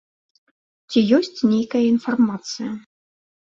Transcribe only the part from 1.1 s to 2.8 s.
ёсць нейкая інфармацыя?